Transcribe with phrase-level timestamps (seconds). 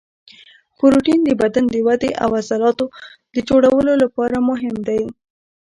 [0.77, 2.85] پروټین د بدن د ودې او د عضلاتو
[3.33, 5.03] د جوړولو لپاره مهم دی